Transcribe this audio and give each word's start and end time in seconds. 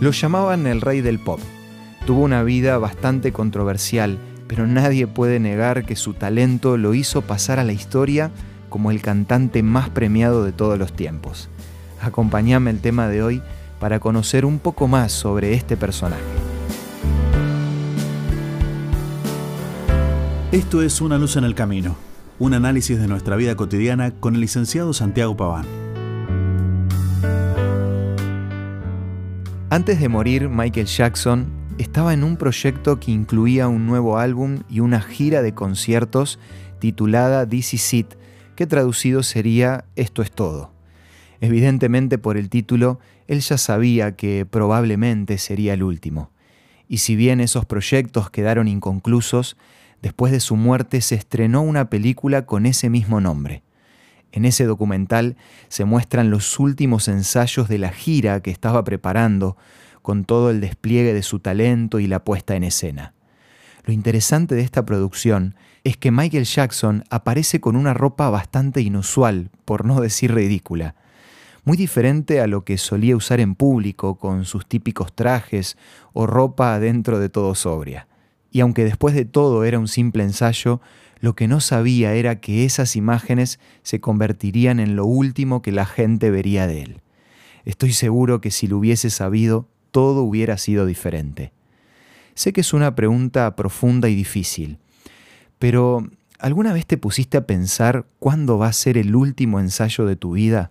Lo 0.00 0.12
llamaban 0.12 0.66
el 0.66 0.80
rey 0.80 1.02
del 1.02 1.18
pop. 1.18 1.40
Tuvo 2.06 2.22
una 2.22 2.42
vida 2.42 2.78
bastante 2.78 3.32
controversial, 3.32 4.18
pero 4.48 4.66
nadie 4.66 5.06
puede 5.06 5.38
negar 5.40 5.84
que 5.84 5.94
su 5.94 6.14
talento 6.14 6.78
lo 6.78 6.94
hizo 6.94 7.20
pasar 7.20 7.58
a 7.58 7.64
la 7.64 7.72
historia 7.72 8.30
como 8.70 8.90
el 8.90 9.02
cantante 9.02 9.62
más 9.62 9.90
premiado 9.90 10.42
de 10.42 10.52
todos 10.52 10.78
los 10.78 10.94
tiempos. 10.94 11.50
Acompáñame 12.00 12.70
el 12.70 12.80
tema 12.80 13.08
de 13.08 13.22
hoy 13.22 13.42
para 13.78 14.00
conocer 14.00 14.46
un 14.46 14.58
poco 14.58 14.88
más 14.88 15.12
sobre 15.12 15.52
este 15.52 15.76
personaje. 15.76 16.22
Esto 20.50 20.80
es 20.80 21.02
Una 21.02 21.18
luz 21.18 21.36
en 21.36 21.44
el 21.44 21.54
camino, 21.54 21.96
un 22.38 22.54
análisis 22.54 22.98
de 22.98 23.06
nuestra 23.06 23.36
vida 23.36 23.54
cotidiana 23.54 24.12
con 24.12 24.34
el 24.34 24.40
licenciado 24.40 24.94
Santiago 24.94 25.36
Paván. 25.36 25.89
Antes 29.72 30.00
de 30.00 30.08
morir, 30.08 30.48
Michael 30.48 30.86
Jackson 30.86 31.46
estaba 31.78 32.12
en 32.12 32.24
un 32.24 32.36
proyecto 32.36 32.98
que 32.98 33.12
incluía 33.12 33.68
un 33.68 33.86
nuevo 33.86 34.18
álbum 34.18 34.64
y 34.68 34.80
una 34.80 35.00
gira 35.00 35.42
de 35.42 35.54
conciertos 35.54 36.40
titulada 36.80 37.48
This 37.48 37.74
Is 37.74 37.94
It, 37.94 38.14
que 38.56 38.66
traducido 38.66 39.22
sería 39.22 39.84
Esto 39.94 40.22
es 40.22 40.32
todo. 40.32 40.72
Evidentemente 41.40 42.18
por 42.18 42.36
el 42.36 42.50
título, 42.50 42.98
él 43.28 43.42
ya 43.42 43.58
sabía 43.58 44.16
que 44.16 44.44
probablemente 44.44 45.38
sería 45.38 45.74
el 45.74 45.84
último. 45.84 46.32
Y 46.88 46.98
si 46.98 47.14
bien 47.14 47.40
esos 47.40 47.64
proyectos 47.64 48.28
quedaron 48.28 48.66
inconclusos, 48.66 49.56
después 50.02 50.32
de 50.32 50.40
su 50.40 50.56
muerte 50.56 51.00
se 51.00 51.14
estrenó 51.14 51.62
una 51.62 51.90
película 51.90 52.44
con 52.44 52.66
ese 52.66 52.90
mismo 52.90 53.20
nombre. 53.20 53.62
En 54.32 54.44
ese 54.44 54.64
documental 54.64 55.36
se 55.68 55.84
muestran 55.84 56.30
los 56.30 56.58
últimos 56.58 57.08
ensayos 57.08 57.68
de 57.68 57.78
la 57.78 57.90
gira 57.90 58.40
que 58.40 58.50
estaba 58.50 58.84
preparando, 58.84 59.56
con 60.02 60.24
todo 60.24 60.50
el 60.50 60.60
despliegue 60.60 61.12
de 61.12 61.22
su 61.22 61.40
talento 61.40 62.00
y 62.00 62.06
la 62.06 62.24
puesta 62.24 62.56
en 62.56 62.64
escena. 62.64 63.12
Lo 63.84 63.92
interesante 63.92 64.54
de 64.54 64.62
esta 64.62 64.84
producción 64.84 65.54
es 65.84 65.96
que 65.96 66.10
Michael 66.10 66.44
Jackson 66.44 67.04
aparece 67.10 67.60
con 67.60 67.76
una 67.76 67.94
ropa 67.94 68.30
bastante 68.30 68.80
inusual, 68.82 69.50
por 69.64 69.84
no 69.84 70.00
decir 70.00 70.34
ridícula, 70.34 70.94
muy 71.64 71.76
diferente 71.76 72.40
a 72.40 72.46
lo 72.46 72.64
que 72.64 72.78
solía 72.78 73.16
usar 73.16 73.40
en 73.40 73.54
público 73.54 74.16
con 74.16 74.44
sus 74.44 74.66
típicos 74.66 75.14
trajes 75.14 75.76
o 76.12 76.26
ropa 76.26 76.74
adentro 76.74 77.18
de 77.18 77.28
todo 77.28 77.54
sobria. 77.54 78.06
Y 78.50 78.60
aunque 78.60 78.84
después 78.84 79.14
de 79.14 79.24
todo 79.24 79.64
era 79.64 79.78
un 79.78 79.88
simple 79.88 80.22
ensayo, 80.22 80.80
lo 81.20 81.34
que 81.34 81.48
no 81.48 81.60
sabía 81.60 82.14
era 82.14 82.40
que 82.40 82.64
esas 82.64 82.96
imágenes 82.96 83.60
se 83.82 84.00
convertirían 84.00 84.80
en 84.80 84.96
lo 84.96 85.04
último 85.06 85.62
que 85.62 85.72
la 85.72 85.86
gente 85.86 86.30
vería 86.30 86.66
de 86.66 86.82
él. 86.82 87.00
Estoy 87.64 87.92
seguro 87.92 88.40
que 88.40 88.50
si 88.50 88.66
lo 88.66 88.78
hubiese 88.78 89.10
sabido, 89.10 89.68
todo 89.90 90.22
hubiera 90.22 90.56
sido 90.56 90.86
diferente. 90.86 91.52
Sé 92.34 92.52
que 92.52 92.62
es 92.62 92.72
una 92.72 92.94
pregunta 92.94 93.54
profunda 93.54 94.08
y 94.08 94.14
difícil, 94.14 94.78
pero 95.58 96.08
¿alguna 96.38 96.72
vez 96.72 96.86
te 96.86 96.96
pusiste 96.96 97.36
a 97.36 97.46
pensar 97.46 98.06
cuándo 98.18 98.56
va 98.56 98.68
a 98.68 98.72
ser 98.72 98.96
el 98.96 99.14
último 99.14 99.60
ensayo 99.60 100.06
de 100.06 100.16
tu 100.16 100.32
vida? 100.32 100.70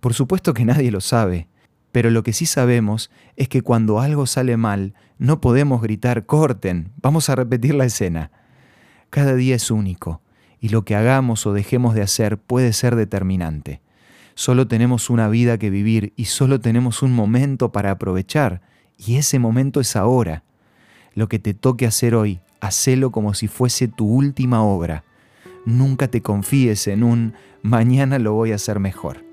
Por 0.00 0.14
supuesto 0.14 0.54
que 0.54 0.64
nadie 0.64 0.90
lo 0.90 1.02
sabe, 1.02 1.48
pero 1.92 2.10
lo 2.10 2.22
que 2.22 2.32
sí 2.32 2.46
sabemos 2.46 3.10
es 3.36 3.48
que 3.48 3.62
cuando 3.62 4.00
algo 4.00 4.26
sale 4.26 4.56
mal, 4.56 4.94
no 5.18 5.40
podemos 5.40 5.82
gritar 5.82 6.26
corten, 6.26 6.92
vamos 7.00 7.28
a 7.28 7.34
repetir 7.34 7.74
la 7.74 7.86
escena. 7.86 8.30
Cada 9.10 9.34
día 9.34 9.56
es 9.56 9.70
único, 9.70 10.20
y 10.60 10.68
lo 10.68 10.84
que 10.84 10.94
hagamos 10.94 11.46
o 11.46 11.52
dejemos 11.52 11.94
de 11.94 12.02
hacer 12.02 12.38
puede 12.38 12.72
ser 12.72 12.96
determinante. 12.96 13.80
Solo 14.34 14.68
tenemos 14.68 15.10
una 15.10 15.28
vida 15.28 15.58
que 15.58 15.70
vivir 15.70 16.12
y 16.14 16.26
solo 16.26 16.60
tenemos 16.60 17.02
un 17.02 17.12
momento 17.12 17.72
para 17.72 17.90
aprovechar, 17.90 18.60
y 18.96 19.16
ese 19.16 19.38
momento 19.38 19.80
es 19.80 19.96
ahora. 19.96 20.44
Lo 21.14 21.28
que 21.28 21.38
te 21.38 21.54
toque 21.54 21.86
hacer 21.86 22.14
hoy, 22.14 22.40
hacelo 22.60 23.10
como 23.10 23.34
si 23.34 23.48
fuese 23.48 23.88
tu 23.88 24.06
última 24.06 24.62
obra. 24.62 25.04
Nunca 25.64 26.08
te 26.08 26.22
confíes 26.22 26.86
en 26.86 27.02
un 27.02 27.34
mañana 27.62 28.18
lo 28.18 28.32
voy 28.32 28.52
a 28.52 28.56
hacer 28.56 28.78
mejor. 28.78 29.24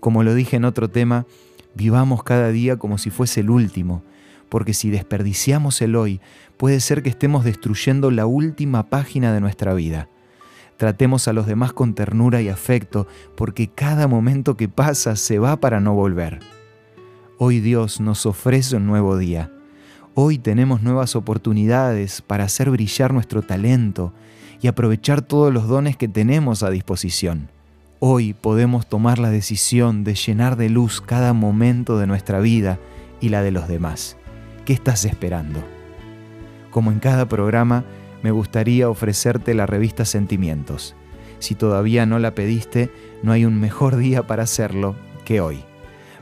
Como 0.00 0.22
lo 0.22 0.34
dije 0.34 0.56
en 0.56 0.64
otro 0.64 0.90
tema, 0.90 1.26
vivamos 1.76 2.22
cada 2.22 2.48
día 2.50 2.76
como 2.76 2.98
si 2.98 3.10
fuese 3.10 3.40
el 3.40 3.50
último, 3.50 4.02
porque 4.48 4.72
si 4.72 4.90
desperdiciamos 4.90 5.80
el 5.82 5.96
hoy, 5.96 6.20
puede 6.56 6.80
ser 6.80 7.02
que 7.02 7.10
estemos 7.10 7.44
destruyendo 7.44 8.10
la 8.10 8.26
última 8.26 8.88
página 8.88 9.32
de 9.32 9.40
nuestra 9.40 9.74
vida. 9.74 10.08
Tratemos 10.76 11.26
a 11.28 11.32
los 11.32 11.46
demás 11.46 11.72
con 11.72 11.94
ternura 11.94 12.42
y 12.42 12.48
afecto, 12.48 13.06
porque 13.36 13.68
cada 13.68 14.08
momento 14.08 14.56
que 14.56 14.68
pasa 14.68 15.16
se 15.16 15.38
va 15.38 15.56
para 15.56 15.80
no 15.80 15.94
volver. 15.94 16.40
Hoy 17.38 17.60
Dios 17.60 18.00
nos 18.00 18.26
ofrece 18.26 18.76
un 18.76 18.86
nuevo 18.86 19.16
día. 19.16 19.50
Hoy 20.14 20.38
tenemos 20.38 20.82
nuevas 20.82 21.16
oportunidades 21.16 22.22
para 22.22 22.44
hacer 22.44 22.70
brillar 22.70 23.12
nuestro 23.12 23.42
talento 23.42 24.14
y 24.62 24.68
aprovechar 24.68 25.20
todos 25.20 25.52
los 25.52 25.68
dones 25.68 25.96
que 25.96 26.08
tenemos 26.08 26.62
a 26.62 26.70
disposición. 26.70 27.50
Hoy 27.98 28.34
podemos 28.34 28.86
tomar 28.86 29.18
la 29.18 29.30
decisión 29.30 30.04
de 30.04 30.14
llenar 30.14 30.56
de 30.56 30.68
luz 30.68 31.00
cada 31.00 31.32
momento 31.32 31.98
de 31.98 32.06
nuestra 32.06 32.40
vida 32.40 32.78
y 33.22 33.30
la 33.30 33.42
de 33.42 33.52
los 33.52 33.68
demás. 33.68 34.18
¿Qué 34.66 34.74
estás 34.74 35.06
esperando? 35.06 35.64
Como 36.70 36.92
en 36.92 36.98
cada 36.98 37.26
programa, 37.26 37.84
me 38.22 38.32
gustaría 38.32 38.90
ofrecerte 38.90 39.54
la 39.54 39.64
revista 39.64 40.04
Sentimientos. 40.04 40.94
Si 41.38 41.54
todavía 41.54 42.04
no 42.04 42.18
la 42.18 42.34
pediste, 42.34 42.90
no 43.22 43.32
hay 43.32 43.46
un 43.46 43.58
mejor 43.58 43.96
día 43.96 44.26
para 44.26 44.42
hacerlo 44.42 44.94
que 45.24 45.40
hoy. 45.40 45.64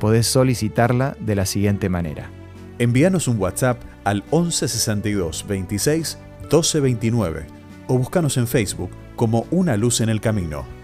Podés 0.00 0.26
solicitarla 0.26 1.18
de 1.20 1.34
la 1.34 1.44
siguiente 1.44 1.90
manera. 1.90 2.30
Envíanos 2.78 3.28
un 3.28 3.38
WhatsApp 3.38 3.82
al 4.04 4.22
1162 4.32 5.44
26 5.46 6.18
12 6.48 6.80
29 6.80 7.46
o 7.88 7.98
búscanos 7.98 8.38
en 8.38 8.46
Facebook 8.46 8.90
como 9.16 9.44
Una 9.50 9.76
Luz 9.76 10.00
en 10.00 10.08
el 10.08 10.22
Camino. 10.22 10.77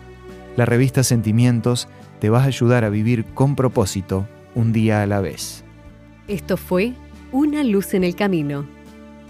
La 0.57 0.67
revista 0.67 1.03
Sentimientos 1.03 1.89
te 2.21 2.31
va 2.31 2.43
a 2.43 2.47
ayudar 2.47 2.85
a 2.85 2.91
vivir 2.91 3.25
con 3.35 3.57
propósito 3.57 4.27
un 4.55 4.73
día 4.73 5.03
a 5.03 5.07
la 5.07 5.21
vez. 5.21 5.65
Esto 6.29 6.57
fue 6.57 6.93
Una 7.33 7.65
Luz 7.65 7.95
en 7.95 8.05
el 8.05 8.15
Camino 8.15 8.65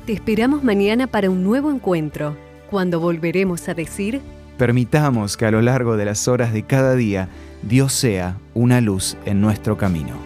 te 0.07 0.13
esperamos 0.13 0.63
mañana 0.63 1.07
para 1.07 1.31
un 1.31 1.43
nuevo 1.43 1.71
encuentro, 1.71 2.37
cuando 2.69 3.01
volveremos 3.01 3.71
a 3.71 3.75
decir... 3.75 4.21
Permitamos 4.59 5.39
que 5.39 5.47
a 5.47 5.51
lo 5.51 5.63
largo 5.63 5.97
de 5.97 6.05
las 6.05 6.29
horas 6.29 6.53
de 6.53 6.63
cada 6.63 6.95
día 6.95 7.31
Dios 7.63 7.95
sea 7.95 8.37
una 8.53 8.83
luz 8.83 9.17
en 9.25 9.41
nuestro 9.41 9.79
camino. 9.79 10.19